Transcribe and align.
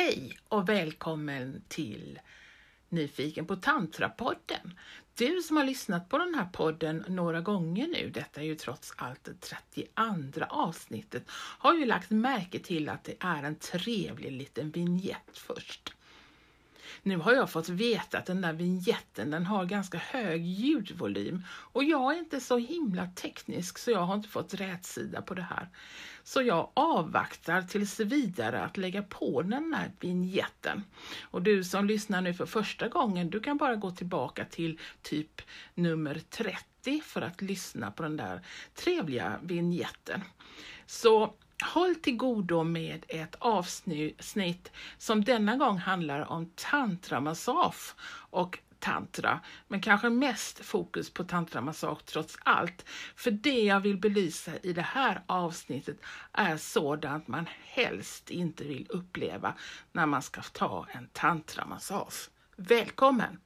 Hej 0.00 0.38
och 0.48 0.68
välkommen 0.68 1.62
till 1.68 2.20
Nyfiken 2.88 3.46
på 3.46 3.56
Tantrapodden. 3.56 4.78
Du 5.14 5.42
som 5.42 5.56
har 5.56 5.64
lyssnat 5.64 6.08
på 6.08 6.18
den 6.18 6.34
här 6.34 6.48
podden 6.52 7.04
några 7.08 7.40
gånger 7.40 7.88
nu, 7.88 8.10
detta 8.10 8.40
är 8.40 8.44
ju 8.44 8.54
trots 8.54 8.94
allt 8.96 9.24
det 9.24 9.40
32 9.40 10.44
avsnittet, 10.48 11.24
har 11.32 11.74
ju 11.74 11.86
lagt 11.86 12.10
märke 12.10 12.58
till 12.58 12.88
att 12.88 13.04
det 13.04 13.14
är 13.20 13.42
en 13.42 13.56
trevlig 13.56 14.32
liten 14.32 14.70
vignett 14.70 15.30
först. 15.32 15.94
Nu 17.02 17.16
har 17.16 17.32
jag 17.32 17.50
fått 17.50 17.68
veta 17.68 18.18
att 18.18 18.26
den 18.26 18.40
där 18.40 18.52
vinjetten 18.52 19.30
den 19.30 19.46
har 19.46 19.64
ganska 19.64 19.98
hög 19.98 20.46
ljudvolym 20.46 21.44
och 21.48 21.84
jag 21.84 22.14
är 22.14 22.18
inte 22.18 22.40
så 22.40 22.58
himla 22.58 23.06
teknisk 23.06 23.78
så 23.78 23.90
jag 23.90 24.00
har 24.00 24.14
inte 24.14 24.28
fått 24.28 24.54
rätsida 24.54 25.22
på 25.22 25.34
det 25.34 25.42
här. 25.42 25.68
Så 26.22 26.42
jag 26.42 26.70
avvaktar 26.74 27.62
tills 27.62 28.00
vidare 28.00 28.64
att 28.64 28.76
lägga 28.76 29.02
på 29.02 29.42
den 29.42 29.74
här 29.74 29.92
vinjetten. 30.00 30.84
Och 31.22 31.42
du 31.42 31.64
som 31.64 31.86
lyssnar 31.86 32.20
nu 32.20 32.34
för 32.34 32.46
första 32.46 32.88
gången, 32.88 33.30
du 33.30 33.40
kan 33.40 33.56
bara 33.56 33.76
gå 33.76 33.90
tillbaka 33.90 34.44
till 34.44 34.80
typ 35.02 35.42
nummer 35.74 36.20
30 36.30 37.00
för 37.04 37.22
att 37.22 37.42
lyssna 37.42 37.90
på 37.90 38.02
den 38.02 38.16
där 38.16 38.42
trevliga 38.74 39.38
vinjetten. 39.42 40.20
Så 40.86 41.34
Håll 41.64 41.94
till 41.94 42.16
godo 42.16 42.62
med 42.62 43.04
ett 43.08 43.34
avsnitt 43.38 44.72
som 44.98 45.24
denna 45.24 45.56
gång 45.56 45.78
handlar 45.78 46.32
om 46.32 46.50
tantramassage 46.54 47.94
och 48.30 48.58
tantra, 48.78 49.40
men 49.68 49.80
kanske 49.80 50.10
mest 50.10 50.64
fokus 50.64 51.10
på 51.10 51.24
tantramassage 51.24 52.04
trots 52.04 52.38
allt. 52.44 52.84
För 53.16 53.30
det 53.30 53.62
jag 53.62 53.80
vill 53.80 53.96
belysa 53.98 54.58
i 54.62 54.72
det 54.72 54.82
här 54.82 55.22
avsnittet 55.26 55.96
är 56.32 56.56
sådant 56.56 57.28
man 57.28 57.48
helst 57.64 58.30
inte 58.30 58.64
vill 58.64 58.86
uppleva 58.90 59.54
när 59.92 60.06
man 60.06 60.22
ska 60.22 60.42
ta 60.42 60.86
en 60.90 61.08
tantramassage. 61.12 62.30
Välkommen! 62.56 63.40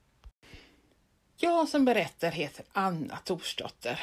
Jag 1.36 1.68
som 1.68 1.84
berättar 1.84 2.30
heter 2.30 2.64
Anna 2.72 3.16
Torsdotter 3.16 4.00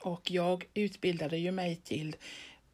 och 0.00 0.30
jag 0.30 0.64
utbildade 0.74 1.36
ju 1.36 1.52
mig 1.52 1.76
till 1.76 2.16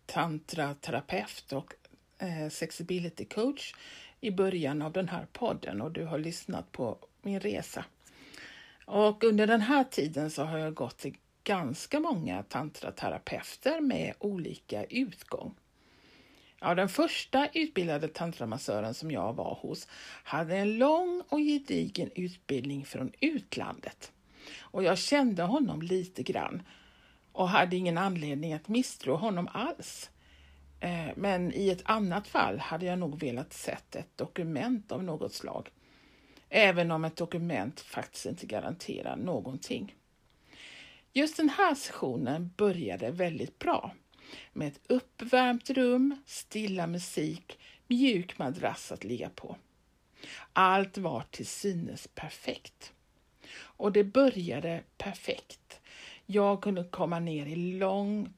tantraterapeut 0.09 1.53
och 1.53 1.75
eh, 2.19 2.49
sexability 2.49 3.25
coach 3.25 3.75
i 4.21 4.31
början 4.31 4.83
av 4.83 4.93
den 4.93 5.09
här 5.09 5.27
podden 5.33 5.81
och 5.81 5.93
du 5.93 6.05
har 6.05 6.19
lyssnat 6.19 6.73
på 6.73 6.99
min 7.23 7.41
resa. 7.41 7.85
Och 8.85 9.25
under 9.25 9.47
den 9.47 9.61
här 9.61 9.85
tiden 9.85 10.31
så 10.31 10.45
har 10.45 10.59
jag 10.59 10.75
gått 10.75 10.99
till 10.99 11.17
ganska 11.45 12.01
många 12.01 12.43
tantraterapeuter 12.43 13.81
med 13.81 14.15
olika 14.19 14.85
utgång. 14.85 15.55
Ja, 16.61 16.75
den 16.75 16.89
första 16.89 17.49
utbildade 17.55 18.09
tantramassören 18.09 18.95
som 18.95 19.11
jag 19.11 19.33
var 19.33 19.55
hos 19.55 19.89
hade 20.25 20.57
en 20.57 20.79
lång 20.79 21.23
och 21.29 21.39
gedigen 21.39 22.11
utbildning 22.15 22.85
från 22.85 23.13
utlandet. 23.21 24.13
Och 24.59 24.83
jag 24.83 24.99
kände 24.99 25.43
honom 25.43 25.83
lite 25.83 26.23
grann 26.23 26.63
och 27.39 27.49
hade 27.49 27.77
ingen 27.77 27.99
anledning 27.99 28.53
att 28.53 28.69
misstro 28.69 29.15
honom 29.15 29.49
alls. 29.53 30.11
Eh, 30.81 31.09
men 31.17 31.53
i 31.55 31.69
ett 31.69 31.83
annat 31.85 32.29
fall 32.29 32.59
hade 32.59 32.87
jag 32.87 32.99
nog 32.99 33.21
velat 33.21 33.53
sett 33.53 33.97
ett 33.97 34.17
dokument 34.17 34.93
av 34.93 35.05
något 35.05 35.35
slag. 35.35 35.71
Även 36.49 36.91
om 36.91 37.05
ett 37.05 37.17
dokument 37.17 37.81
faktiskt 37.81 38.27
inte 38.27 38.47
garanterar 38.47 39.17
någonting. 39.17 39.95
Just 41.13 41.37
den 41.37 41.49
här 41.49 41.75
sessionen 41.75 42.51
började 42.57 43.11
väldigt 43.11 43.59
bra 43.59 43.95
med 44.53 44.69
ett 44.69 44.81
uppvärmt 44.87 45.71
rum, 45.71 46.17
stilla 46.27 46.87
musik, 46.87 47.59
mjuk 47.87 48.39
madrass 48.39 48.93
att 48.93 49.05
ligga 49.05 49.31
på. 49.31 49.57
Allt 50.53 50.99
var 50.99 51.25
till 51.31 51.47
synes 51.47 52.09
perfekt. 52.15 52.93
Och 53.59 53.93
det 53.93 54.05
började 54.05 54.83
perfekt. 54.97 55.68
Jag 56.31 56.63
kunde 56.63 56.85
komma 56.85 57.19
ner 57.19 57.47
i 57.47 57.57
lång, 57.57 58.35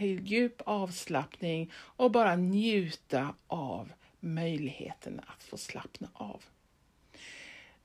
djup 0.00 0.62
avslappning 0.66 1.72
och 1.74 2.10
bara 2.10 2.36
njuta 2.36 3.34
av 3.46 3.92
möjligheten 4.20 5.20
att 5.26 5.42
få 5.42 5.56
slappna 5.56 6.08
av. 6.12 6.44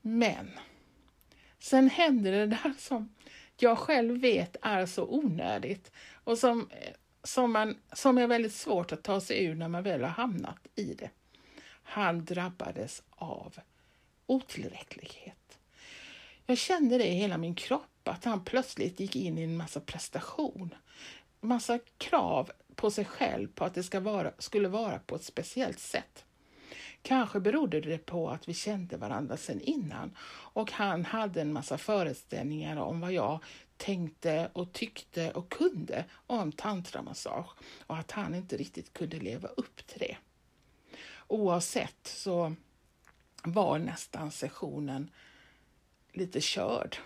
Men 0.00 0.50
sen 1.58 1.90
hände 1.90 2.30
det 2.30 2.46
där 2.46 2.74
som 2.78 3.14
jag 3.56 3.78
själv 3.78 4.20
vet 4.20 4.56
är 4.62 4.86
så 4.86 5.06
onödigt 5.06 5.92
och 6.12 6.38
som, 6.38 6.70
som, 7.22 7.52
man, 7.52 7.78
som 7.92 8.18
är 8.18 8.26
väldigt 8.26 8.54
svårt 8.54 8.92
att 8.92 9.02
ta 9.02 9.20
sig 9.20 9.44
ur 9.44 9.54
när 9.54 9.68
man 9.68 9.82
väl 9.82 10.00
har 10.00 10.08
hamnat 10.08 10.66
i 10.74 10.94
det. 10.94 11.10
Han 11.82 12.24
drabbades 12.24 13.02
av 13.10 13.54
otillräcklighet. 14.26 15.58
Jag 16.46 16.58
kände 16.58 16.98
det 16.98 17.06
i 17.06 17.14
hela 17.14 17.38
min 17.38 17.54
kropp 17.54 17.89
att 18.08 18.24
han 18.24 18.44
plötsligt 18.44 19.00
gick 19.00 19.16
in 19.16 19.38
i 19.38 19.42
en 19.42 19.56
massa 19.56 19.80
prestation. 19.80 20.74
Massa 21.40 21.78
krav 21.98 22.50
på 22.74 22.90
sig 22.90 23.04
själv 23.04 23.48
på 23.48 23.64
att 23.64 23.74
det 23.74 23.82
ska 23.82 24.00
vara, 24.00 24.32
skulle 24.38 24.68
vara 24.68 24.98
på 24.98 25.16
ett 25.16 25.24
speciellt 25.24 25.78
sätt. 25.78 26.24
Kanske 27.02 27.40
berodde 27.40 27.80
det 27.80 27.98
på 27.98 28.30
att 28.30 28.48
vi 28.48 28.54
kände 28.54 28.96
varandra 28.96 29.36
sedan 29.36 29.60
innan 29.60 30.16
och 30.52 30.72
han 30.72 31.04
hade 31.04 31.40
en 31.40 31.52
massa 31.52 31.78
föreställningar 31.78 32.76
om 32.76 33.00
vad 33.00 33.12
jag 33.12 33.44
tänkte 33.76 34.50
och 34.52 34.72
tyckte 34.72 35.30
och 35.30 35.48
kunde 35.48 36.04
om 36.26 36.52
tantramassage 36.52 37.50
och 37.86 37.98
att 37.98 38.10
han 38.10 38.34
inte 38.34 38.56
riktigt 38.56 38.92
kunde 38.92 39.16
leva 39.16 39.48
upp 39.48 39.86
till 39.86 39.98
det. 39.98 40.16
Oavsett 41.26 42.06
så 42.06 42.54
var 43.42 43.78
nästan 43.78 44.30
sessionen 44.30 45.10
lite 46.12 46.40
körd 46.40 46.96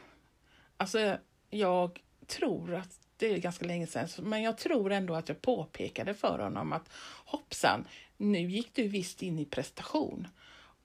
Alltså, 0.76 1.18
jag 1.50 2.00
tror 2.26 2.74
att 2.74 2.98
det 3.16 3.32
är 3.34 3.38
ganska 3.38 3.64
länge 3.64 3.86
sedan, 3.86 4.08
men 4.18 4.42
jag 4.42 4.58
tror 4.58 4.92
ändå 4.92 5.14
att 5.14 5.28
jag 5.28 5.42
påpekade 5.42 6.14
för 6.14 6.38
honom 6.38 6.72
att 6.72 6.88
hoppsan, 7.24 7.88
nu 8.16 8.50
gick 8.50 8.74
du 8.74 8.88
visst 8.88 9.22
in 9.22 9.38
i 9.38 9.44
prestation. 9.44 10.28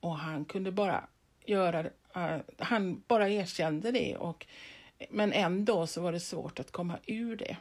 Och 0.00 0.16
han 0.16 0.44
kunde 0.44 0.72
bara 0.72 1.06
göra, 1.44 1.82
uh, 2.16 2.40
han 2.58 3.02
bara 3.06 3.28
erkände 3.28 3.92
det 3.92 4.16
och 4.16 4.46
men 5.10 5.32
ändå 5.32 5.86
så 5.86 6.00
var 6.00 6.12
det 6.12 6.20
svårt 6.20 6.60
att 6.60 6.70
komma 6.70 6.98
ur 7.06 7.36
det. 7.36 7.56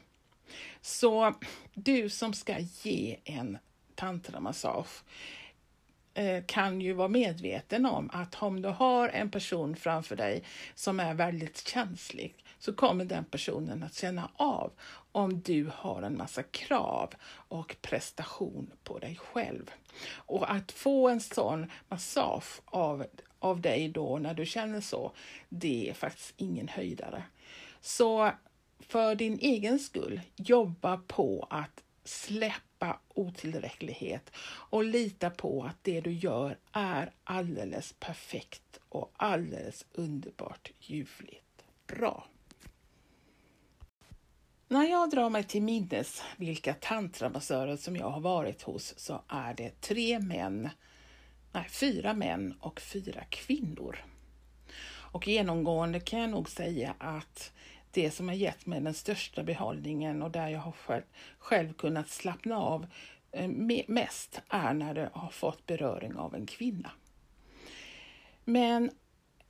Så 0.82 1.34
du 1.74 2.10
som 2.10 2.34
ska 2.34 2.60
ge 2.60 3.18
en 3.24 3.58
tantramassage, 3.96 5.04
Eh, 6.14 6.44
kan 6.46 6.82
ju 6.82 6.94
vara 6.94 7.08
medveten 7.08 7.86
om 7.86 8.10
att 8.14 8.36
om 8.44 8.62
du 8.62 8.70
har 8.70 9.10
en 9.10 9.32
person 9.32 9.76
framför 9.76 10.16
dig 10.16 10.44
som 10.76 11.00
är 11.00 11.14
väldigt 11.14 11.68
känslig 11.68 12.36
så 12.60 12.74
kommer 12.74 13.06
den 13.06 13.26
personen 13.26 13.84
att 13.84 13.94
känna 13.94 14.30
av 14.36 14.72
om 15.12 15.42
du 15.42 15.72
har 15.76 16.02
en 16.02 16.18
massa 16.18 16.44
krav 16.44 17.14
och 17.32 17.76
prestation 17.82 18.72
på 18.84 19.00
dig 19.00 19.16
själv. 19.16 19.72
Och 20.14 20.52
att 20.52 20.72
få 20.72 21.10
en 21.10 21.20
sån 21.20 21.72
massage 21.88 22.62
av, 22.66 23.06
av 23.40 23.62
dig 23.62 23.90
då 23.90 24.18
när 24.18 24.34
du 24.34 24.46
känner 24.46 24.82
så, 24.82 25.12
det 25.50 25.90
är 25.90 25.94
faktiskt 25.94 26.34
ingen 26.38 26.68
höjdare. 26.68 27.24
Så 27.82 28.32
för 28.80 29.16
din 29.16 29.40
egen 29.40 29.80
skull, 29.80 30.22
jobba 30.36 30.98
på 30.98 31.48
att 31.50 31.84
släppa 32.10 33.00
otillräcklighet 33.08 34.32
och 34.70 34.84
lita 34.84 35.30
på 35.30 35.64
att 35.64 35.78
det 35.82 36.02
du 36.02 36.12
gör 36.12 36.58
är 36.72 37.12
alldeles 37.24 37.96
perfekt 38.00 38.80
och 38.90 39.12
alldeles 39.18 39.86
underbart 39.94 40.72
ljuvligt 40.80 41.64
bra. 41.88 42.26
När 44.68 44.84
jag 44.84 45.10
drar 45.10 45.30
mig 45.30 45.44
till 45.44 45.62
minnes 45.62 46.24
vilka 46.38 46.74
tantramassörer 46.74 47.78
som 47.78 47.96
jag 47.96 48.10
har 48.10 48.22
varit 48.22 48.62
hos 48.62 49.00
så 49.00 49.22
är 49.28 49.54
det 49.54 49.82
tre 49.82 50.20
män, 50.20 50.70
nej 51.52 51.68
fyra 51.70 52.14
män 52.14 52.58
och 52.60 52.82
fyra 52.82 53.24
kvinnor. 53.30 54.06
Och 55.12 55.28
genomgående 55.28 56.00
kan 56.00 56.20
jag 56.20 56.30
nog 56.30 56.50
säga 56.50 56.96
att 57.00 57.52
det 57.92 58.12
som 58.12 58.28
har 58.28 58.36
gett 58.36 58.66
mig 58.66 58.82
den 58.82 58.94
största 58.94 59.44
behållningen 59.44 60.22
och 60.22 60.32
där 60.32 60.48
jag 60.48 60.60
har 60.60 60.72
själv, 60.72 61.04
själv 61.40 61.74
kunnat 61.74 62.10
slappna 62.10 62.58
av 62.58 62.88
eh, 63.32 63.48
mest 63.88 64.42
är 64.50 64.74
när 64.74 64.94
det 64.94 65.10
har 65.14 65.30
fått 65.30 65.66
beröring 65.66 66.16
av 66.16 66.36
en 66.36 66.46
kvinna. 66.46 66.92
Men 68.46 68.92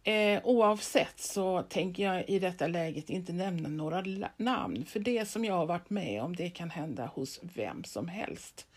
eh, 0.04 0.42
oavsett 0.44 1.20
så 1.20 1.62
tänker 1.62 2.04
jag 2.04 2.30
i 2.30 2.40
detta 2.40 2.68
läget 2.68 3.10
inte 3.10 3.34
nämna 3.34 3.70
några 3.70 4.04
namn, 4.38 4.86
för 4.86 5.00
det 5.00 5.26
som 5.26 5.46
jag 5.46 5.54
har 5.54 5.66
varit 5.66 5.90
med 5.90 6.24
om, 6.24 6.36
det 6.36 6.50
kan 6.50 6.70
hända 6.70 7.06
hos 7.06 7.40
vem 7.56 7.84
som 7.84 8.08
helst. 8.08 8.68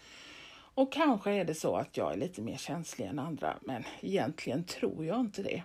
Och 0.74 0.92
kanske 0.92 1.30
är 1.30 1.44
det 1.44 1.54
så 1.54 1.76
att 1.76 1.96
jag 1.96 2.12
är 2.12 2.16
lite 2.16 2.42
mer 2.42 2.56
känslig 2.56 3.06
än 3.06 3.18
andra, 3.18 3.56
men 3.60 3.84
egentligen 4.00 4.64
tror 4.64 5.04
jag 5.04 5.20
inte 5.20 5.42
det. 5.42 5.62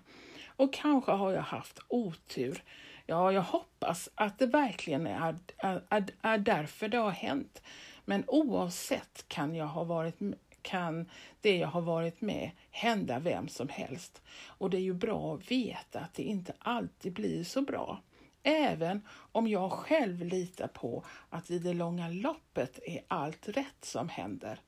Och 0.55 0.73
kanske 0.73 1.11
har 1.11 1.31
jag 1.31 1.41
haft 1.41 1.79
otur 1.87 2.63
Ja, 3.09 3.31
jag 3.31 3.41
hoppas 3.41 4.09
att 4.15 4.39
det 4.39 4.45
verkligen 4.45 5.07
är, 5.07 5.35
är, 5.57 5.83
är, 5.89 6.05
är 6.21 6.37
därför 6.37 6.87
det 6.87 6.97
har 6.97 7.11
hänt. 7.11 7.61
Men 8.05 8.23
oavsett 8.27 9.25
kan 9.27 9.55
jag 9.55 9.67
ha 9.67 9.83
varit 9.83 10.15
kan 10.61 11.09
det 11.41 11.57
jag 11.57 11.67
har 11.67 11.81
varit 11.81 12.21
med 12.21 12.51
hända 12.71 13.19
vem 13.19 13.47
som 13.47 13.69
helst. 13.69 14.21
Och 14.47 14.69
det 14.69 14.77
är 14.77 14.81
ju 14.81 14.93
bra 14.93 15.35
att 15.35 15.51
veta 15.51 15.99
att 15.99 16.13
det 16.13 16.23
inte 16.23 16.53
alltid 16.59 17.13
blir 17.13 17.43
så 17.43 17.61
bra. 17.61 18.01
Även 18.43 19.01
om 19.31 19.47
jag 19.47 19.71
själv 19.71 20.25
litar 20.25 20.67
på 20.67 21.05
att 21.29 21.51
i 21.51 21.59
det 21.59 21.73
långa 21.73 22.09
loppet 22.09 22.79
är 22.85 23.01
allt 23.07 23.47
rätt 23.47 23.85
som 23.85 24.09
händer. 24.09 24.59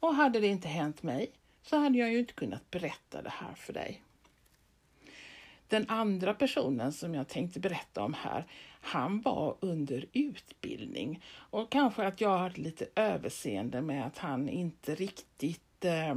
Och 0.00 0.14
hade 0.14 0.40
det 0.40 0.46
inte 0.46 0.68
hänt 0.68 1.02
mig 1.02 1.32
så 1.62 1.76
hade 1.76 1.98
jag 1.98 2.12
ju 2.12 2.18
inte 2.18 2.32
kunnat 2.32 2.70
berätta 2.70 3.22
det 3.22 3.32
här 3.32 3.54
för 3.54 3.72
dig. 3.72 4.02
Den 5.72 5.88
andra 5.88 6.34
personen 6.34 6.92
som 6.92 7.14
jag 7.14 7.28
tänkte 7.28 7.60
berätta 7.60 8.02
om 8.02 8.14
här, 8.14 8.44
han 8.80 9.20
var 9.20 9.56
under 9.60 10.06
utbildning 10.12 11.22
och 11.34 11.72
kanske 11.72 12.06
att 12.06 12.20
jag 12.20 12.38
hade 12.38 12.60
lite 12.60 12.86
överseende 12.94 13.82
med 13.82 14.06
att 14.06 14.18
han 14.18 14.48
inte 14.48 14.94
riktigt 14.94 15.84
eh, 15.84 16.16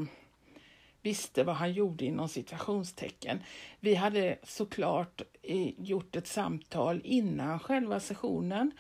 visste 1.02 1.44
vad 1.44 1.56
han 1.56 1.74
gjorde 1.74 2.06
inom 2.06 2.30
situationstecken. 2.30 3.40
Vi 3.80 3.96
hade 3.96 4.38
såklart 4.44 5.22
eh, 5.42 5.70
gjort 5.78 6.16
ett 6.16 6.28
samtal 6.28 7.02
innan 7.04 7.60
själva 7.60 8.00
sessionen 8.00 8.72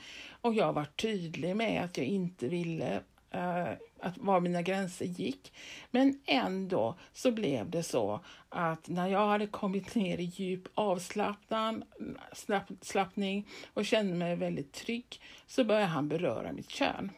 och 0.41 0.53
jag 0.53 0.73
var 0.73 0.85
tydlig 0.85 1.55
med 1.55 1.83
att 1.83 1.97
jag 1.97 2.07
inte 2.07 2.47
ville 2.47 3.01
Eh, 3.35 3.73
att 3.99 4.17
var 4.17 4.39
mina 4.39 4.61
gränser 4.61 5.05
gick. 5.05 5.53
Men 5.91 6.19
ändå 6.25 6.95
så 7.13 7.31
blev 7.31 7.69
det 7.69 7.83
så 7.83 8.19
att 8.49 8.87
när 8.87 9.07
jag 9.07 9.27
hade 9.27 9.47
kommit 9.47 9.95
ner 9.95 10.17
i 10.17 10.23
djup 10.23 10.67
avslappning 10.75 11.83
och 13.73 13.85
kände 13.85 14.13
mig 14.13 14.35
väldigt 14.35 14.73
trygg 14.73 15.21
så 15.47 15.63
började 15.63 15.85
han 15.85 16.07
beröra 16.07 16.51
mitt 16.51 16.69
kön. 16.69 17.11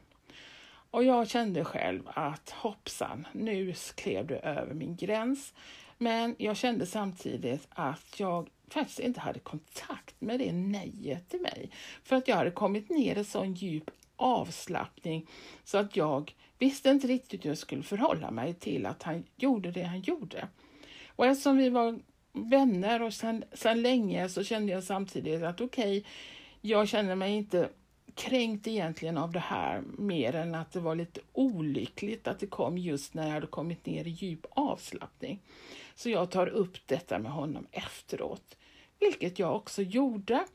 Och 0.92 1.04
jag 1.04 1.30
kände 1.30 1.66
själv 1.66 2.04
att 2.06 2.50
hoppsan, 2.50 3.28
nu 3.32 3.74
klev 3.96 4.28
du 4.28 4.36
över 4.36 4.74
min 4.74 4.96
gräns. 4.96 5.54
Men 5.98 6.36
jag 6.38 6.58
kände 6.58 6.86
samtidigt 6.86 7.68
att 7.70 8.20
jag 8.20 8.50
faktiskt 8.70 9.00
inte 9.00 9.20
hade 9.20 9.40
kontakt 9.40 10.22
med 10.22 10.40
det 10.40 10.52
nejet 10.52 11.30
till 11.30 11.42
mig. 11.42 11.70
För 12.04 12.16
att 12.16 12.28
jag 12.28 12.36
hade 12.36 12.52
kommit 12.52 12.90
ner 12.90 13.18
i 13.18 13.24
sån 13.24 13.54
djup 13.54 13.92
avslappning 14.18 15.28
så 15.64 15.78
att 15.78 15.96
jag 15.96 16.34
visste 16.58 16.90
inte 16.90 17.08
riktigt 17.08 17.46
hur 17.46 17.50
jag 17.50 17.58
skulle 17.58 17.84
förhålla 17.84 18.32
mig 18.32 18.54
till 18.54 18.86
att 18.86 19.04
han 19.04 19.24
gjorde 19.36 19.72
det 19.72 19.84
han 19.84 20.02
gjorde. 20.02 20.48
Och 21.08 21.26
eftersom 21.26 21.58
vi 21.58 21.70
var 21.70 22.00
vänner 22.34 23.02
och 23.02 23.14
sedan, 23.14 23.44
sedan 23.54 23.82
länge 23.82 24.30
så 24.30 24.44
kände 24.44 24.72
jag 24.72 24.84
samtidigt 24.84 25.44
att 25.44 25.62
okej, 25.62 25.98
okay, 25.98 26.12
jag 26.62 26.88
känner 26.88 27.16
mig 27.16 27.34
inte 27.34 27.70
kränkt 28.16 28.68
egentligen 28.68 29.18
av 29.18 29.32
det 29.32 29.40
här 29.40 29.84
mer 29.98 30.36
än 30.36 30.56
att 30.56 30.72
det 30.72 30.80
var 30.80 30.96
lite 30.96 31.22
olyckligt 31.34 32.28
att 32.28 32.40
det 32.40 32.48
kom 32.48 32.78
just 32.78 33.14
när 33.14 33.26
jag 33.26 33.34
hade 33.34 33.48
kommit 33.48 33.86
ner 33.86 34.08
i 34.08 34.10
djup 34.10 34.46
avslappning. 34.50 35.42
Så 35.96 36.10
jag 36.10 36.32
tar 36.32 36.48
upp 36.48 36.78
detta 36.86 37.20
med 37.20 37.32
honom 37.32 37.68
efteråt, 37.72 38.58
vilket 39.00 39.40
jag 39.40 39.56
också 39.56 39.82
gjorde. 39.82 40.46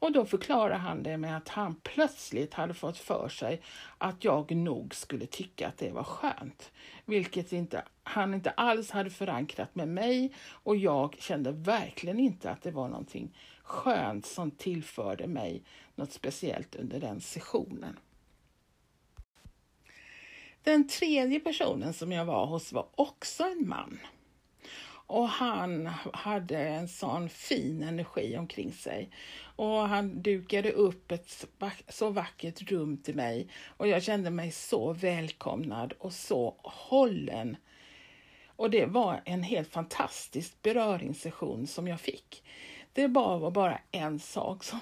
Och 0.00 0.12
då 0.12 0.24
förklarar 0.24 0.78
han 0.78 1.02
det 1.02 1.16
med 1.16 1.36
att 1.36 1.48
han 1.48 1.74
plötsligt 1.74 2.54
hade 2.54 2.74
fått 2.74 2.98
för 2.98 3.28
sig 3.28 3.62
att 3.98 4.24
jag 4.24 4.50
nog 4.56 4.94
skulle 4.94 5.26
tycka 5.26 5.68
att 5.68 5.78
det 5.78 5.90
var 5.90 6.04
skönt. 6.04 6.72
Vilket 7.04 7.52
inte, 7.52 7.84
han 8.02 8.34
inte 8.34 8.50
alls 8.50 8.90
hade 8.90 9.10
förankrat 9.10 9.74
med 9.74 9.88
mig 9.88 10.34
och 10.38 10.76
jag 10.76 11.16
kände 11.18 11.52
verkligen 11.52 12.18
inte 12.18 12.50
att 12.50 12.62
det 12.62 12.70
var 12.70 12.88
någonting 12.88 13.36
skönt 13.62 14.26
som 14.26 14.50
tillförde 14.50 15.26
mig 15.26 15.62
något 15.94 16.12
speciellt 16.12 16.74
under 16.76 17.00
den 17.00 17.20
sessionen. 17.20 17.98
Den 20.62 20.88
tredje 20.88 21.40
personen 21.40 21.92
som 21.92 22.12
jag 22.12 22.24
var 22.24 22.46
hos 22.46 22.72
var 22.72 22.88
också 22.94 23.42
en 23.42 23.68
man. 23.68 23.98
Och 25.10 25.28
han 25.28 25.86
hade 26.12 26.58
en 26.58 26.88
sån 26.88 27.28
fin 27.28 27.82
energi 27.82 28.36
omkring 28.36 28.72
sig. 28.72 29.10
Och 29.56 29.88
han 29.88 30.22
dukade 30.22 30.72
upp 30.72 31.12
ett 31.12 31.46
så 31.88 32.10
vackert 32.10 32.70
rum 32.70 32.96
till 32.96 33.14
mig 33.14 33.48
och 33.76 33.88
jag 33.88 34.02
kände 34.02 34.30
mig 34.30 34.50
så 34.50 34.92
välkomnad 34.92 35.92
och 35.98 36.12
så 36.12 36.54
hållen. 36.62 37.56
Och 38.46 38.70
det 38.70 38.86
var 38.86 39.22
en 39.24 39.42
helt 39.42 39.68
fantastisk 39.68 40.62
beröringssession 40.62 41.66
som 41.66 41.88
jag 41.88 42.00
fick. 42.00 42.44
Det 42.92 43.06
var 43.06 43.50
bara 43.50 43.80
en 43.90 44.18
sak 44.18 44.64
som, 44.64 44.80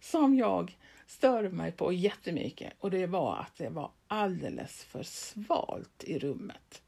som 0.00 0.36
jag 0.36 0.76
störde 1.06 1.48
mig 1.48 1.72
på 1.72 1.92
jättemycket 1.92 2.72
och 2.80 2.90
det 2.90 3.06
var 3.06 3.36
att 3.36 3.56
det 3.56 3.68
var 3.68 3.90
alldeles 4.08 4.84
för 4.84 5.02
svalt 5.02 6.04
i 6.04 6.18
rummet 6.18 6.82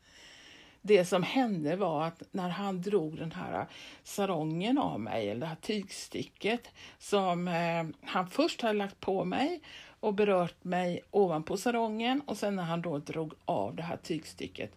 det 0.82 1.04
som 1.04 1.22
hände 1.22 1.76
var 1.76 2.04
att 2.04 2.22
när 2.30 2.48
han 2.48 2.82
drog 2.82 3.16
den 3.16 3.32
här 3.32 3.66
sarongen 4.02 4.78
av 4.78 5.00
mig, 5.00 5.28
eller 5.28 5.40
det 5.40 5.46
här 5.46 5.56
tygstycket 5.56 6.68
som 6.98 7.48
eh, 7.48 7.84
han 8.02 8.30
först 8.30 8.62
hade 8.62 8.78
lagt 8.78 9.00
på 9.00 9.24
mig 9.24 9.60
och 10.00 10.14
berört 10.14 10.64
mig 10.64 11.00
ovanpå 11.10 11.56
sarongen 11.56 12.22
och 12.26 12.36
sen 12.36 12.56
när 12.56 12.62
han 12.62 12.82
då 12.82 12.98
drog 12.98 13.34
av 13.44 13.76
det 13.76 13.82
här 13.82 13.96
tygstycket 13.96 14.76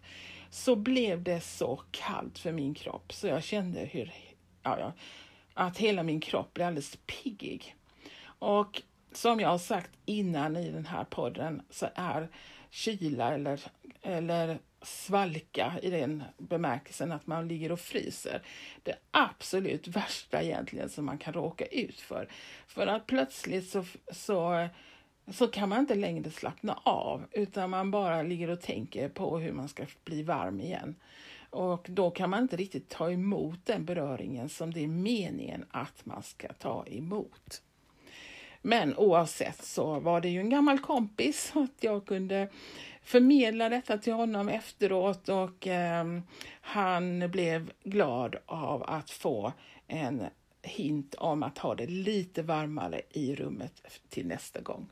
så 0.50 0.76
blev 0.76 1.22
det 1.22 1.40
så 1.40 1.80
kallt 1.90 2.38
för 2.38 2.52
min 2.52 2.74
kropp 2.74 3.12
så 3.12 3.26
jag 3.26 3.42
kände 3.44 3.80
hur, 3.80 4.12
ja, 4.62 4.78
ja, 4.78 4.92
att 5.54 5.78
hela 5.78 6.02
min 6.02 6.20
kropp 6.20 6.54
blev 6.54 6.66
alldeles 6.66 6.98
piggig. 7.06 7.76
Och 8.38 8.82
som 9.12 9.40
jag 9.40 9.48
har 9.48 9.58
sagt 9.58 9.90
innan 10.04 10.56
i 10.56 10.70
den 10.70 10.86
här 10.86 11.04
podden 11.04 11.62
så 11.70 11.86
är 11.94 12.28
kyla 12.70 13.34
eller, 13.34 13.60
eller 14.06 14.58
svalka 14.82 15.72
i 15.82 15.90
den 15.90 16.24
bemärkelsen 16.38 17.12
att 17.12 17.26
man 17.26 17.48
ligger 17.48 17.72
och 17.72 17.80
fryser. 17.80 18.42
Det 18.82 18.94
absolut 19.10 19.88
värsta 19.88 20.42
egentligen 20.42 20.88
som 20.88 21.04
man 21.04 21.18
kan 21.18 21.32
råka 21.32 21.66
ut 21.66 22.00
för. 22.00 22.28
För 22.66 22.86
att 22.86 23.06
plötsligt 23.06 23.68
så, 23.68 23.84
så, 24.12 24.68
så 25.32 25.48
kan 25.48 25.68
man 25.68 25.78
inte 25.78 25.94
längre 25.94 26.30
slappna 26.30 26.80
av 26.82 27.26
utan 27.32 27.70
man 27.70 27.90
bara 27.90 28.22
ligger 28.22 28.50
och 28.50 28.60
tänker 28.60 29.08
på 29.08 29.38
hur 29.38 29.52
man 29.52 29.68
ska 29.68 29.86
bli 30.04 30.22
varm 30.22 30.60
igen. 30.60 30.94
Och 31.50 31.86
då 31.90 32.10
kan 32.10 32.30
man 32.30 32.42
inte 32.42 32.56
riktigt 32.56 32.88
ta 32.88 33.10
emot 33.10 33.58
den 33.64 33.84
beröringen 33.84 34.48
som 34.48 34.72
det 34.72 34.84
är 34.84 34.88
meningen 34.88 35.64
att 35.70 36.06
man 36.06 36.22
ska 36.22 36.52
ta 36.52 36.86
emot. 36.86 37.62
Men 38.62 38.96
oavsett 38.96 39.64
så 39.64 40.00
var 40.00 40.20
det 40.20 40.28
ju 40.28 40.40
en 40.40 40.50
gammal 40.50 40.78
kompis 40.78 41.50
så 41.52 41.62
att 41.62 41.76
jag 41.80 42.06
kunde 42.06 42.48
förmedla 43.06 43.68
detta 43.68 43.98
till 43.98 44.12
honom 44.12 44.48
efteråt 44.48 45.28
och 45.28 45.66
eh, 45.66 46.04
han 46.60 47.30
blev 47.30 47.72
glad 47.84 48.36
av 48.46 48.82
att 48.82 49.10
få 49.10 49.52
en 49.86 50.26
hint 50.62 51.14
om 51.14 51.42
att 51.42 51.58
ha 51.58 51.74
det 51.74 51.86
lite 51.86 52.42
varmare 52.42 53.02
i 53.10 53.34
rummet 53.34 53.82
till 54.08 54.26
nästa 54.26 54.60
gång. 54.60 54.88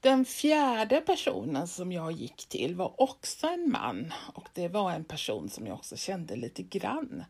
Den 0.00 0.24
fjärde 0.24 1.00
personen 1.00 1.68
som 1.68 1.92
jag 1.92 2.12
gick 2.12 2.48
till 2.48 2.74
var 2.74 3.00
också 3.00 3.46
en 3.46 3.70
man 3.70 4.12
och 4.34 4.48
det 4.54 4.68
var 4.68 4.92
en 4.92 5.04
person 5.04 5.48
som 5.48 5.66
jag 5.66 5.74
också 5.74 5.96
kände 5.96 6.36
lite 6.36 6.62
grann, 6.62 7.24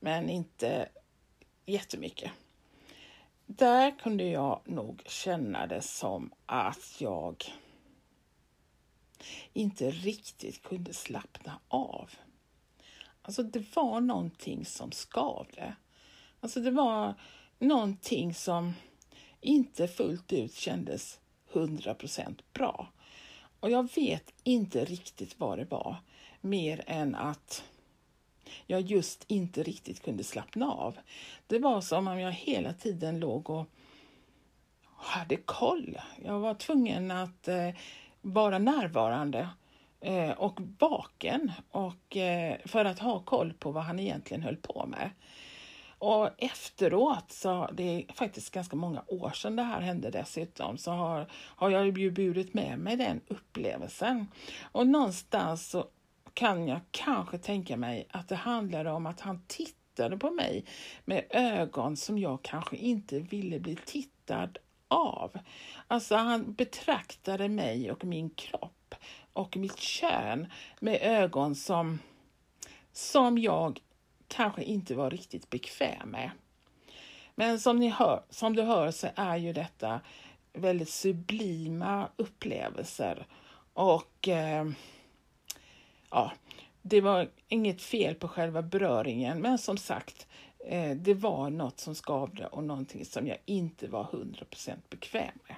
men 0.00 0.28
inte 0.28 0.88
jättemycket. 1.66 2.30
Där 3.46 3.98
kunde 3.98 4.24
jag 4.24 4.60
nog 4.64 5.02
känna 5.06 5.66
det 5.66 5.82
som 5.82 6.32
att 6.46 6.96
jag 6.98 7.44
inte 9.52 9.90
riktigt 9.90 10.62
kunde 10.62 10.94
slappna 10.94 11.60
av. 11.68 12.10
Alltså 13.22 13.42
det 13.42 13.76
var 13.76 14.00
någonting 14.00 14.64
som 14.64 14.92
skavde. 14.92 15.76
Alltså 16.40 16.60
det 16.60 16.70
var 16.70 17.14
någonting 17.58 18.34
som 18.34 18.72
inte 19.40 19.88
fullt 19.88 20.32
ut 20.32 20.54
kändes 20.54 21.20
hundra 21.52 21.94
procent 21.94 22.52
bra. 22.52 22.92
Och 23.60 23.70
jag 23.70 23.94
vet 23.94 24.32
inte 24.44 24.84
riktigt 24.84 25.34
vad 25.38 25.58
det 25.58 25.64
var, 25.64 25.96
mer 26.40 26.84
än 26.86 27.14
att 27.14 27.64
jag 28.66 28.80
just 28.80 29.24
inte 29.26 29.62
riktigt 29.62 30.02
kunde 30.02 30.24
slappna 30.24 30.72
av. 30.72 30.98
Det 31.46 31.58
var 31.58 31.80
som 31.80 32.08
om 32.08 32.18
jag 32.20 32.32
hela 32.32 32.72
tiden 32.72 33.20
låg 33.20 33.50
och 33.50 33.66
hade 34.82 35.36
koll. 35.36 35.98
Jag 36.24 36.38
var 36.38 36.54
tvungen 36.54 37.10
att 37.10 37.48
eh, 37.48 37.70
vara 38.20 38.58
närvarande 38.58 39.48
eh, 40.00 40.30
och 40.30 40.60
vaken 40.78 41.52
och, 41.70 42.16
eh, 42.16 42.56
för 42.64 42.84
att 42.84 42.98
ha 42.98 43.20
koll 43.20 43.52
på 43.52 43.70
vad 43.70 43.82
han 43.82 43.98
egentligen 43.98 44.42
höll 44.42 44.56
på 44.56 44.86
med. 44.86 45.10
Och 45.98 46.30
efteråt, 46.38 47.32
så 47.32 47.70
det 47.72 47.82
är 47.82 48.12
faktiskt 48.12 48.50
ganska 48.50 48.76
många 48.76 49.02
år 49.06 49.30
sedan 49.30 49.56
det 49.56 49.62
här 49.62 49.80
hände 49.80 50.10
dessutom, 50.10 50.78
så 50.78 50.90
har, 50.90 51.26
har 51.32 51.70
jag 51.70 51.98
ju 51.98 52.10
burit 52.10 52.54
med 52.54 52.78
mig 52.78 52.96
den 52.96 53.20
upplevelsen. 53.28 54.26
Och 54.72 54.86
någonstans 54.86 55.70
så 55.70 55.86
kan 56.34 56.68
jag 56.68 56.80
kanske 56.90 57.38
tänka 57.38 57.76
mig 57.76 58.06
att 58.10 58.28
det 58.28 58.36
handlade 58.36 58.90
om 58.90 59.06
att 59.06 59.20
han 59.20 59.42
tittade 59.46 60.18
på 60.18 60.30
mig 60.30 60.64
med 61.04 61.24
ögon 61.30 61.96
som 61.96 62.18
jag 62.18 62.42
kanske 62.42 62.76
inte 62.76 63.20
ville 63.20 63.60
bli 63.60 63.76
tittad 63.76 64.58
av. 64.90 65.38
Alltså 65.88 66.16
han 66.16 66.52
betraktade 66.52 67.48
mig 67.48 67.90
och 67.90 68.04
min 68.04 68.30
kropp 68.30 68.94
och 69.32 69.56
mitt 69.56 69.78
kön 69.78 70.46
med 70.80 70.98
ögon 71.02 71.54
som, 71.54 71.98
som 72.92 73.38
jag 73.38 73.80
kanske 74.28 74.62
inte 74.62 74.94
var 74.94 75.10
riktigt 75.10 75.50
bekväm 75.50 76.10
med. 76.10 76.30
Men 77.34 77.60
som, 77.60 77.78
ni 77.78 77.88
hör, 77.88 78.22
som 78.30 78.56
du 78.56 78.62
hör 78.62 78.90
så 78.90 79.08
är 79.14 79.36
ju 79.36 79.52
detta 79.52 80.00
väldigt 80.52 80.88
sublima 80.88 82.08
upplevelser 82.16 83.26
och 83.72 84.28
eh, 84.28 84.70
ja, 86.10 86.32
det 86.82 87.00
var 87.00 87.30
inget 87.48 87.82
fel 87.82 88.14
på 88.14 88.28
själva 88.28 88.62
beröringen, 88.62 89.40
men 89.40 89.58
som 89.58 89.76
sagt, 89.76 90.26
eh, 90.66 90.96
det 90.96 91.14
var 91.14 91.50
något 91.50 91.80
som 91.80 91.94
skavde 91.94 92.46
och 92.46 92.64
någonting 92.64 93.04
som 93.04 93.26
jag 93.26 93.38
inte 93.44 93.88
var 93.88 94.04
100% 94.04 94.76
bekväm 94.90 95.38
med. 95.48 95.56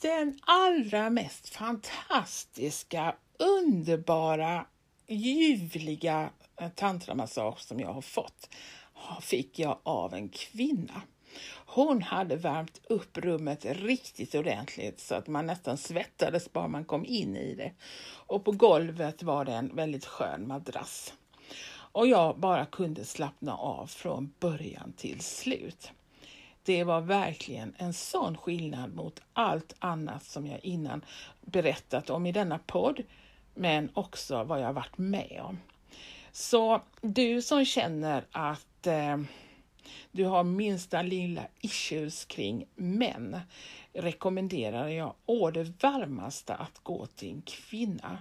Den 0.00 0.38
allra 0.40 1.10
mest 1.10 1.48
fantastiska, 1.48 3.14
underbara, 3.38 4.66
ljuvliga 5.06 6.30
eh, 6.60 6.68
tantramassage 6.68 7.60
som 7.60 7.80
jag 7.80 7.92
har 7.92 8.02
fått 8.02 8.48
fick 9.20 9.58
jag 9.58 9.78
av 9.82 10.14
en 10.14 10.28
kvinna. 10.28 11.02
Hon 11.66 12.02
hade 12.02 12.36
värmt 12.36 12.80
upp 12.88 13.18
rummet 13.18 13.64
riktigt 13.64 14.34
ordentligt 14.34 15.00
så 15.00 15.14
att 15.14 15.26
man 15.26 15.46
nästan 15.46 15.76
svettades 15.76 16.52
bara 16.52 16.68
man 16.68 16.84
kom 16.84 17.04
in 17.04 17.36
i 17.36 17.54
det. 17.54 17.72
Och 18.26 18.44
på 18.44 18.52
golvet 18.52 19.22
var 19.22 19.44
det 19.44 19.52
en 19.52 19.76
väldigt 19.76 20.06
skön 20.06 20.48
madrass. 20.48 21.14
Och 21.96 22.06
jag 22.06 22.38
bara 22.38 22.66
kunde 22.66 23.04
slappna 23.04 23.56
av 23.56 23.86
från 23.86 24.32
början 24.40 24.92
till 24.96 25.20
slut. 25.20 25.90
Det 26.62 26.84
var 26.84 27.00
verkligen 27.00 27.74
en 27.78 27.92
sån 27.92 28.36
skillnad 28.36 28.94
mot 28.94 29.22
allt 29.32 29.74
annat 29.78 30.24
som 30.24 30.46
jag 30.46 30.64
innan 30.64 31.04
berättat 31.40 32.10
om 32.10 32.26
i 32.26 32.32
denna 32.32 32.58
podd, 32.58 33.02
men 33.54 33.90
också 33.94 34.44
vad 34.44 34.60
jag 34.60 34.72
varit 34.72 34.98
med 34.98 35.40
om. 35.44 35.58
Så 36.32 36.82
du 37.00 37.42
som 37.42 37.64
känner 37.64 38.24
att 38.32 38.86
eh, 38.86 39.16
du 40.12 40.24
har 40.24 40.44
minsta 40.44 41.02
lilla 41.02 41.42
issues 41.60 42.24
kring 42.24 42.66
män 42.74 43.40
rekommenderar 43.92 44.88
jag 44.88 45.14
å 45.26 45.50
det 45.50 45.82
varmaste 45.82 46.54
att 46.54 46.78
gå 46.82 47.06
till 47.06 47.30
en 47.30 47.42
kvinna. 47.42 48.18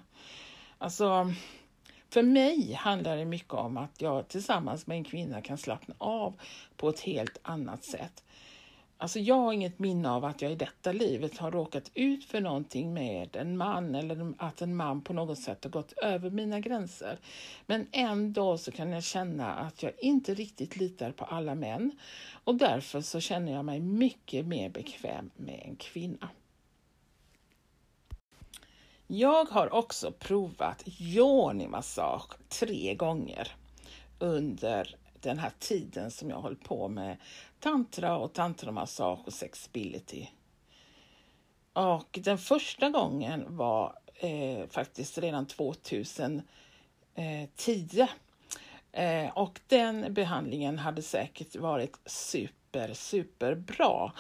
Alltså, 0.78 1.34
för 2.16 2.24
mig 2.24 2.74
handlar 2.74 3.18
det 3.18 3.26
mycket 3.26 3.54
om 3.54 3.78
att 3.78 4.02
jag 4.02 4.28
tillsammans 4.28 4.88
med 4.88 4.98
en 4.98 5.04
kvinna 5.04 5.42
kan 5.42 5.58
slappna 5.58 5.96
av 5.98 6.40
på 6.78 6.90
ett 6.90 7.00
helt 7.00 7.40
annat 7.42 7.84
sätt. 7.84 8.24
Alltså 8.98 9.20
jag 9.20 9.36
har 9.36 9.54
inget 9.54 9.80
minne 9.80 10.10
av 10.10 10.26
att 10.26 10.42
jag 10.42 10.52
i 10.52 10.56
detta 10.56 10.92
livet 10.92 11.38
har 11.38 11.52
råkat 11.52 11.92
ut 11.94 12.26
för 12.26 12.42
någonting 12.42 12.94
med 12.94 13.36
en 13.36 13.58
man 13.58 13.96
eller 13.96 14.34
att 14.38 14.62
en 14.62 14.76
man 14.76 15.02
på 15.02 15.14
något 15.14 15.40
sätt 15.40 15.64
har 15.64 15.72
gått 15.72 15.92
över 15.92 16.30
mina 16.30 16.60
gränser. 16.60 17.20
Men 17.66 17.88
ändå 17.92 18.58
så 18.58 18.72
kan 18.72 18.92
jag 18.92 19.04
känna 19.04 19.56
att 19.56 19.84
jag 19.84 19.92
inte 20.00 20.34
riktigt 20.34 20.78
litar 20.78 21.12
på 21.12 21.26
alla 21.26 21.56
män 21.56 21.92
och 22.44 22.56
därför 22.56 23.02
så 23.02 23.20
känner 23.20 23.52
jag 23.52 23.66
mig 23.66 23.80
mycket 23.80 24.46
mer 24.46 24.70
bekväm 24.70 25.32
med 25.36 25.62
en 25.66 25.76
kvinna. 25.76 26.30
Jag 29.08 29.46
har 29.46 29.74
också 29.74 30.12
provat 30.12 30.84
yoni-massage 31.00 32.38
tre 32.50 32.96
gånger 32.96 33.56
under 34.20 34.96
den 35.22 35.40
här 35.40 35.52
tiden 35.60 36.12
som 36.12 36.30
jag 36.30 36.38
hållit 36.38 36.64
på 36.64 36.88
med 36.88 37.18
tantra 37.60 38.18
och 38.18 38.34
tantramassage 38.34 39.20
och 39.26 39.34
sexability. 39.34 40.28
Och 41.74 42.20
den 42.24 42.38
första 42.38 42.90
gången 42.90 43.58
var 43.58 43.96
eh, 44.16 44.68
faktiskt 44.70 45.18
redan 45.18 45.46
2010. 45.46 46.44
Eh, 47.16 47.44
eh, 48.92 49.38
och 49.38 49.60
den 49.68 50.14
behandlingen 50.14 50.80
hade 50.80 51.02
säkert 51.02 51.56
varit 51.56 52.00
super, 52.06 52.94
super 52.94 53.56
bra 53.56 54.14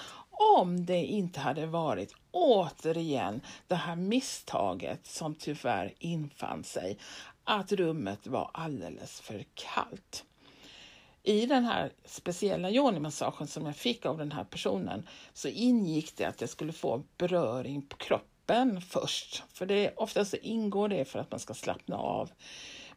om 0.57 0.85
det 0.85 1.05
inte 1.05 1.39
hade 1.39 1.65
varit 1.65 2.13
återigen 2.31 3.41
det 3.67 3.75
här 3.75 3.95
misstaget 3.95 5.07
som 5.07 5.35
tyvärr 5.35 5.93
infann 5.99 6.63
sig, 6.63 6.97
att 7.43 7.71
rummet 7.71 8.27
var 8.27 8.49
alldeles 8.53 9.21
för 9.21 9.45
kallt 9.53 10.25
i 11.25 11.45
den 11.45 11.65
här 11.65 11.91
speciella 12.05 12.69
yoni-massagen 12.69 13.47
som 13.47 13.65
jag 13.65 13.75
fick 13.75 14.05
av 14.05 14.17
den 14.17 14.31
här 14.31 14.43
personen 14.43 15.07
så 15.33 15.47
ingick 15.47 16.17
det 16.17 16.25
att 16.25 16.41
jag 16.41 16.49
skulle 16.49 16.73
få 16.73 17.03
beröring 17.17 17.81
på 17.81 17.97
kroppen 17.97 18.81
först. 18.81 19.43
För 19.53 19.65
det, 19.65 19.93
ofta 19.95 20.25
så 20.25 20.37
ingår 20.37 20.89
det 20.89 21.05
för 21.05 21.19
att 21.19 21.31
man 21.31 21.39
ska 21.39 21.53
slappna 21.53 21.97
av. 21.97 22.31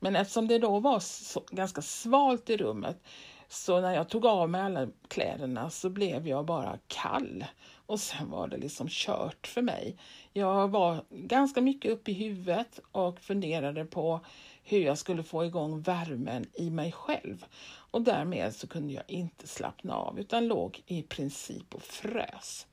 Men 0.00 0.16
eftersom 0.16 0.48
det 0.48 0.58
då 0.58 0.78
var 0.78 1.00
så, 1.00 1.44
ganska 1.50 1.82
svalt 1.82 2.50
i 2.50 2.56
rummet 2.56 3.02
så 3.48 3.80
när 3.80 3.94
jag 3.94 4.08
tog 4.08 4.26
av 4.26 4.50
mig 4.50 4.60
alla 4.60 4.88
kläderna 5.08 5.70
så 5.70 5.90
blev 5.90 6.28
jag 6.28 6.44
bara 6.46 6.78
kall. 6.86 7.44
Och 7.86 8.00
sen 8.00 8.30
var 8.30 8.48
det 8.48 8.56
liksom 8.56 8.86
kört 8.90 9.46
för 9.46 9.62
mig. 9.62 9.96
Jag 10.32 10.68
var 10.68 11.04
ganska 11.10 11.60
mycket 11.60 11.92
uppe 11.92 12.10
i 12.10 12.14
huvudet 12.14 12.80
och 12.92 13.20
funderade 13.20 13.84
på 13.84 14.20
hur 14.62 14.80
jag 14.80 14.98
skulle 14.98 15.22
få 15.22 15.44
igång 15.44 15.80
värmen 15.80 16.46
i 16.54 16.70
mig 16.70 16.92
själv. 16.92 17.44
Och 17.90 18.02
därmed 18.02 18.54
så 18.54 18.66
kunde 18.66 18.92
jag 18.92 19.04
inte 19.08 19.46
slappna 19.46 19.94
av 19.94 20.18
utan 20.18 20.46
låg 20.48 20.82
i 20.86 21.02
princip 21.02 21.74
och 21.74 21.82
frös. 21.82 22.66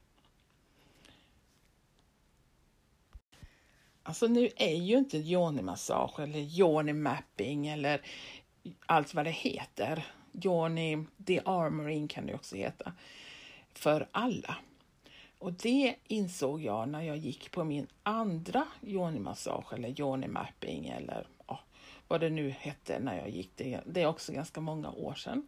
Alltså 4.04 4.28
nu 4.28 4.50
är 4.56 4.76
ju 4.76 4.98
inte 4.98 5.18
yoni-massage 5.18 6.20
eller 6.20 6.40
yoni-mapping 6.40 7.68
eller 7.68 8.02
allt 8.86 9.14
vad 9.14 9.26
det 9.26 9.32
heter. 9.32 10.06
Yoni 10.44 11.06
the 11.26 11.42
armoring 11.46 12.08
kan 12.08 12.26
det 12.26 12.34
också 12.34 12.56
heta. 12.56 12.94
För 13.74 14.08
alla. 14.12 14.56
Och 15.40 15.54
det 15.54 15.96
insåg 16.08 16.62
jag 16.62 16.90
när 16.90 17.02
jag 17.02 17.18
gick 17.18 17.52
på 17.52 17.64
min 17.64 17.88
andra 18.04 18.68
yoni-massage 18.82 19.74
eller 19.74 19.90
yoni-mapping 19.90 20.90
eller 20.98 21.28
vad 22.08 22.22
det 22.22 22.30
nu 22.30 22.50
hette 22.50 23.00
när 23.00 23.18
jag 23.18 23.30
gick 23.30 23.52
det. 23.56 23.80
Det 23.86 24.02
är 24.02 24.08
också 24.08 24.34
ganska 24.34 24.62
många 24.62 24.92
år 24.92 25.14
sedan. 25.14 25.48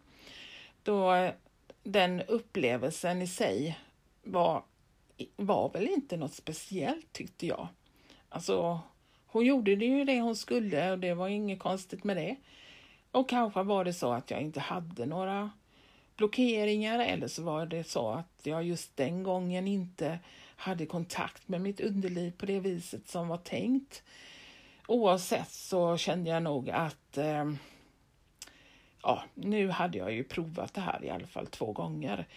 Då 0.84 1.32
den 1.84 2.22
upplevelsen 2.22 3.22
i 3.22 3.28
sig 3.28 3.80
var, 4.24 4.64
var 5.36 5.70
väl 5.70 5.88
inte 5.88 6.18
något 6.18 6.34
speciellt 6.34 7.14
tyckte 7.14 7.48
jag. 7.48 7.68
Alltså, 8.30 8.80
hon 9.26 9.46
gjorde 9.46 9.76
det 9.76 9.86
ju 9.86 10.06
det 10.06 10.22
hon 10.22 10.36
skulle 10.36 10.92
och 10.92 11.00
det 11.00 11.14
var 11.14 11.28
inget 11.28 11.60
konstigt 11.60 12.04
med 12.04 12.18
det. 12.18 12.36
Och 13.12 13.30
kanske 13.30 13.64
var 13.64 13.86
det 13.86 13.94
så 13.94 14.12
att 14.12 14.32
jag 14.32 14.42
inte 14.42 14.60
hade 14.60 15.06
några 15.06 15.52
blockeringar 16.16 17.00
eller 17.00 17.28
så 17.28 17.44
var 17.44 17.66
det 17.66 17.84
så 17.84 18.12
att 18.12 18.40
jag 18.44 18.64
just 18.64 18.98
den 18.98 19.24
gången 19.24 19.68
inte 19.68 20.20
hade 20.56 20.86
kontakt 20.86 21.48
med 21.48 21.62
mitt 21.62 21.80
underliv 21.80 22.32
på 22.38 22.46
det 22.46 22.60
viset 22.60 23.08
som 23.08 23.28
var 23.28 23.38
tänkt 23.38 24.04
oavsett 24.88 25.52
så 25.52 25.98
kände 25.98 26.30
jag 26.30 26.44
nog 26.44 26.70
att 26.70 27.18
eh, 27.18 27.52
ja, 29.04 29.24
nu 29.34 29.70
hade 29.70 29.98
jag 29.98 30.14
ju 30.14 30.24
provat 30.24 30.74
det 30.74 30.82
här 30.82 31.04
i 31.04 31.10
alla 31.10 31.28
fall 31.28 31.48
två 31.48 31.72
gånger. 31.72 32.28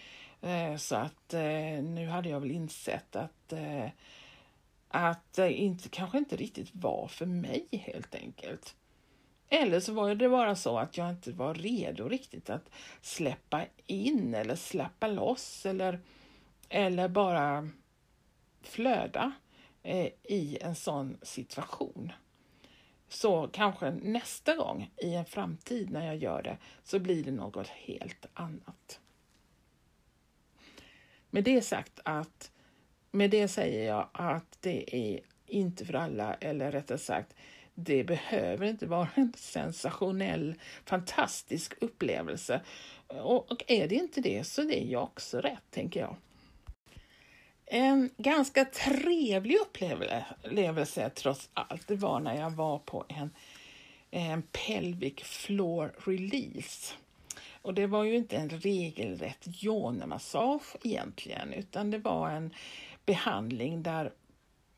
Eh, 0.41 0.75
så 0.75 0.95
att 0.95 1.33
eh, 1.33 1.83
nu 1.83 2.07
hade 2.07 2.29
jag 2.29 2.39
väl 2.39 2.51
insett 2.51 3.15
att, 3.15 3.53
eh, 3.53 3.89
att 4.87 5.33
det 5.33 5.53
inte, 5.53 5.89
kanske 5.89 6.17
inte 6.17 6.35
riktigt 6.35 6.69
var 6.71 7.07
för 7.07 7.25
mig 7.25 7.67
helt 7.71 8.15
enkelt. 8.15 8.75
Eller 9.53 9.79
så 9.79 9.93
var 9.93 10.15
det 10.15 10.29
bara 10.29 10.55
så 10.55 10.77
att 10.77 10.97
jag 10.97 11.09
inte 11.09 11.31
var 11.31 11.53
redo 11.53 12.09
riktigt 12.09 12.49
att 12.49 12.69
släppa 13.01 13.65
in 13.85 14.33
eller 14.33 14.55
släppa 14.55 15.07
loss 15.07 15.65
eller, 15.65 15.99
eller 16.69 17.07
bara 17.07 17.69
flöda 18.61 19.31
eh, 19.83 20.07
i 20.23 20.57
en 20.61 20.75
sån 20.75 21.17
situation. 21.21 22.11
Så 23.07 23.47
kanske 23.47 23.91
nästa 23.91 24.55
gång 24.55 24.91
i 24.97 25.13
en 25.13 25.25
framtid 25.25 25.91
när 25.91 26.05
jag 26.05 26.17
gör 26.17 26.43
det 26.43 26.57
så 26.83 26.99
blir 26.99 27.23
det 27.23 27.31
något 27.31 27.67
helt 27.67 28.25
annat. 28.33 28.99
Med 31.29 31.43
det 31.43 31.61
sagt 31.61 31.99
att 32.05 32.51
med 33.11 33.29
det 33.29 33.47
säger 33.47 33.87
jag 33.87 34.09
att 34.13 34.57
det 34.61 34.95
är 34.95 35.19
inte 35.45 35.85
för 35.85 35.93
alla, 35.93 36.33
eller 36.33 36.71
rättare 36.71 36.97
sagt, 36.97 37.35
det 37.75 38.03
behöver 38.03 38.65
inte 38.65 38.85
vara 38.85 39.09
en 39.15 39.33
sensationell, 39.37 40.55
fantastisk 40.85 41.73
upplevelse. 41.81 42.61
Och, 43.07 43.63
är 43.67 43.87
det 43.87 43.95
inte 43.95 44.21
det 44.21 44.43
så 44.43 44.61
det 44.61 44.81
är 44.81 44.85
ju 44.85 44.97
också 44.97 45.41
rätt, 45.41 45.71
tänker 45.71 45.99
jag. 45.99 46.15
En 47.65 48.09
ganska 48.17 48.65
trevlig 48.65 49.55
upplevelse 49.55 51.09
trots 51.09 51.49
allt, 51.53 51.87
det 51.87 51.95
var 51.95 52.19
när 52.19 52.35
jag 52.35 52.51
var 52.51 52.79
på 52.79 53.05
en, 53.07 53.29
en 54.11 54.41
pelvic 54.41 55.15
floor 55.23 55.93
release. 56.05 56.93
Och 57.61 57.73
det 57.73 57.87
var 57.87 58.03
ju 58.03 58.15
inte 58.15 58.37
en 58.37 58.49
regelrätt 58.49 59.47
yonemassage 59.63 60.75
egentligen, 60.83 61.53
utan 61.53 61.91
det 61.91 61.97
var 61.97 62.29
en 62.29 62.53
behandling 63.05 63.83
där 63.83 64.11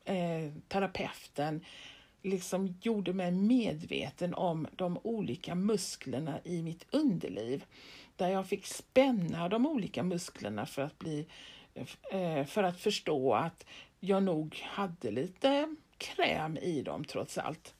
eh, 0.04 0.52
terapeuten 0.68 1.64
liksom 2.24 2.78
gjorde 2.80 3.12
mig 3.12 3.30
medveten 3.30 4.34
om 4.34 4.66
de 4.76 4.98
olika 5.02 5.54
musklerna 5.54 6.40
i 6.44 6.62
mitt 6.62 6.86
underliv. 6.90 7.64
Där 8.16 8.28
jag 8.28 8.46
fick 8.46 8.66
spänna 8.66 9.48
de 9.48 9.66
olika 9.66 10.02
musklerna 10.02 10.66
för 10.66 10.82
att, 10.82 10.98
bli, 10.98 11.26
eh, 12.10 12.44
för 12.44 12.62
att 12.62 12.80
förstå 12.80 13.34
att 13.34 13.66
jag 14.00 14.22
nog 14.22 14.56
hade 14.64 15.10
lite 15.10 15.76
kräm 15.98 16.56
i 16.56 16.82
dem 16.82 17.04
trots 17.04 17.38
allt. 17.38 17.74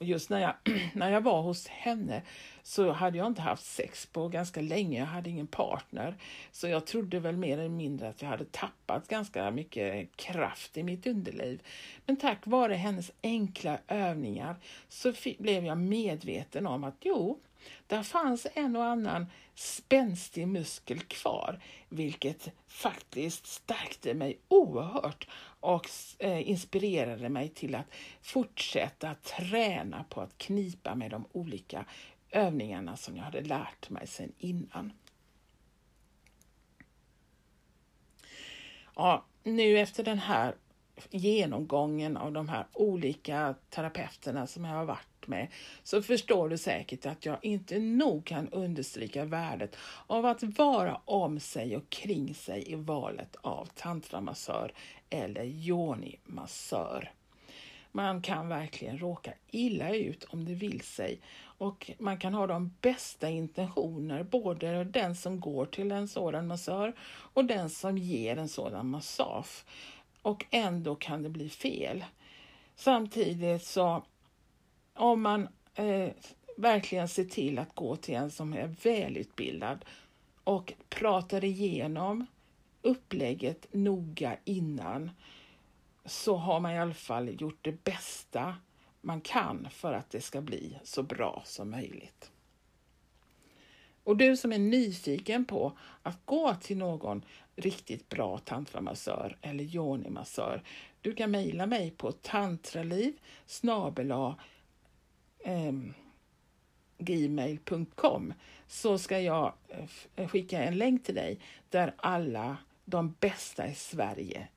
Och 0.00 0.06
just 0.06 0.30
när 0.30 0.40
jag, 0.40 0.54
när 0.94 1.10
jag 1.10 1.20
var 1.20 1.42
hos 1.42 1.68
henne 1.68 2.22
så 2.62 2.92
hade 2.92 3.18
jag 3.18 3.26
inte 3.26 3.42
haft 3.42 3.64
sex 3.64 4.06
på 4.06 4.28
ganska 4.28 4.60
länge. 4.60 4.98
Jag 4.98 5.06
hade 5.06 5.30
ingen 5.30 5.46
partner. 5.46 6.16
Så 6.52 6.68
jag 6.68 6.86
trodde 6.86 7.20
väl 7.20 7.36
mer 7.36 7.58
eller 7.58 7.68
mindre 7.68 8.08
att 8.08 8.22
jag 8.22 8.28
hade 8.28 8.44
tappat 8.44 9.08
ganska 9.08 9.50
mycket 9.50 10.16
kraft 10.16 10.76
i 10.76 10.82
mitt 10.82 11.06
underliv. 11.06 11.62
Men 12.06 12.16
tack 12.16 12.46
vare 12.46 12.74
hennes 12.74 13.10
enkla 13.22 13.78
övningar 13.88 14.56
så 14.88 15.12
blev 15.38 15.64
jag 15.64 15.78
medveten 15.78 16.66
om 16.66 16.84
att 16.84 16.96
jo, 17.00 17.38
där 17.86 18.02
fanns 18.02 18.46
en 18.54 18.76
och 18.76 18.84
annan 18.84 19.26
spänstig 19.54 20.48
muskel 20.48 21.00
kvar, 21.00 21.60
vilket 21.88 22.48
faktiskt 22.68 23.46
stärkte 23.46 24.14
mig 24.14 24.38
oerhört 24.48 25.28
och 25.60 25.86
eh, 26.18 26.50
inspirerade 26.50 27.28
mig 27.28 27.48
till 27.48 27.74
att 27.74 27.86
fortsätta 28.22 29.14
träna 29.14 30.04
på 30.04 30.20
att 30.20 30.38
knipa 30.38 30.94
med 30.94 31.10
de 31.10 31.24
olika 31.32 31.84
övningarna 32.30 32.96
som 32.96 33.16
jag 33.16 33.24
hade 33.24 33.40
lärt 33.40 33.90
mig 33.90 34.06
sedan 34.06 34.32
innan. 34.38 34.92
Ja, 38.96 39.24
nu 39.42 39.78
efter 39.78 40.04
den 40.04 40.18
här 40.18 40.54
genomgången 41.10 42.16
av 42.16 42.32
de 42.32 42.48
här 42.48 42.66
olika 42.72 43.54
terapeuterna 43.70 44.46
som 44.46 44.64
jag 44.64 44.74
har 44.74 44.84
varit 44.84 45.09
med 45.30 45.48
så 45.82 46.02
förstår 46.02 46.48
du 46.48 46.58
säkert 46.58 47.06
att 47.06 47.26
jag 47.26 47.38
inte 47.42 47.78
nog 47.78 48.24
kan 48.24 48.48
understryka 48.48 49.24
värdet 49.24 49.76
av 50.06 50.26
att 50.26 50.42
vara 50.42 51.00
om 51.04 51.40
sig 51.40 51.76
och 51.76 51.90
kring 51.90 52.34
sig 52.34 52.72
i 52.72 52.74
valet 52.74 53.36
av 53.40 53.68
tantramassör 53.74 54.72
eller 55.10 55.44
yoni-massör. 55.44 57.12
Man 57.92 58.22
kan 58.22 58.48
verkligen 58.48 58.98
råka 58.98 59.32
illa 59.50 59.94
ut 59.94 60.24
om 60.24 60.44
det 60.44 60.54
vill 60.54 60.80
sig 60.80 61.20
och 61.42 61.90
man 61.98 62.18
kan 62.18 62.34
ha 62.34 62.46
de 62.46 62.74
bästa 62.80 63.28
intentioner, 63.28 64.22
både 64.22 64.84
den 64.84 65.16
som 65.16 65.40
går 65.40 65.66
till 65.66 65.92
en 65.92 66.08
sådan 66.08 66.46
massör 66.46 66.94
och 67.08 67.44
den 67.44 67.70
som 67.70 67.98
ger 67.98 68.36
en 68.36 68.48
sådan 68.48 68.86
massage. 68.86 69.64
Och 70.22 70.44
ändå 70.50 70.94
kan 70.94 71.22
det 71.22 71.28
bli 71.28 71.48
fel. 71.48 72.04
Samtidigt 72.76 73.64
så 73.64 74.04
om 75.00 75.22
man 75.22 75.48
eh, 75.74 76.08
verkligen 76.56 77.08
ser 77.08 77.24
till 77.24 77.58
att 77.58 77.74
gå 77.74 77.96
till 77.96 78.14
en 78.14 78.30
som 78.30 78.52
är 78.52 78.74
välutbildad 78.82 79.84
och 80.44 80.72
pratar 80.88 81.44
igenom 81.44 82.26
upplägget 82.82 83.66
noga 83.72 84.36
innan 84.44 85.10
så 86.04 86.36
har 86.36 86.60
man 86.60 86.72
i 86.72 86.78
alla 86.78 86.94
fall 86.94 87.40
gjort 87.40 87.58
det 87.62 87.84
bästa 87.84 88.54
man 89.00 89.20
kan 89.20 89.68
för 89.70 89.92
att 89.92 90.10
det 90.10 90.20
ska 90.20 90.40
bli 90.40 90.78
så 90.84 91.02
bra 91.02 91.42
som 91.44 91.70
möjligt. 91.70 92.30
Och 94.04 94.16
du 94.16 94.36
som 94.36 94.52
är 94.52 94.58
nyfiken 94.58 95.44
på 95.44 95.78
att 96.02 96.26
gå 96.26 96.54
till 96.54 96.76
någon 96.76 97.24
riktigt 97.56 98.08
bra 98.08 98.38
tantramassör 98.38 99.36
eller 99.40 99.64
yoni-massör, 99.64 100.62
du 101.00 101.14
kan 101.14 101.30
mejla 101.30 101.66
mig 101.66 101.90
på 101.90 102.12
tantraliv 102.12 103.12
eh, 105.44 105.72
gmail.com 106.98 108.34
så 108.66 108.98
ska 108.98 109.20
jag 109.20 109.54
eh, 109.68 109.84
eh, 110.16 110.28
skicka 110.28 110.62
en 110.62 110.78
länk 110.78 111.04
till 111.04 111.14
dig 111.14 111.40
där 111.68 111.94
alla 111.96 112.56
de 112.84 113.14
bästa 113.20 113.68
i 113.68 113.74
Sverige 113.74 114.48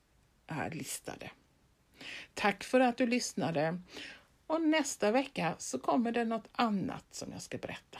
är 0.47 0.69
listade. 0.71 1.31
Tack 2.34 2.63
för 2.63 2.79
att 2.79 2.97
du 2.97 3.08
lyssnade 3.08 3.79
och 4.47 4.62
nästa 4.62 5.12
vecka 5.12 5.55
så 5.58 5.79
kommer 5.79 6.12
det 6.12 6.25
något 6.25 6.49
annat 6.51 7.05
som 7.12 7.31
jag 7.31 7.41
ska 7.41 7.58
berätta. 7.58 7.99